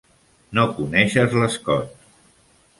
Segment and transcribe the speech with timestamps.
[0.59, 2.11] No coneixes l'Scott.